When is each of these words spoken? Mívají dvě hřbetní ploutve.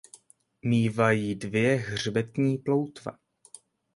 Mívají 0.61 1.35
dvě 1.35 1.75
hřbetní 1.75 2.57
ploutve. 2.57 3.11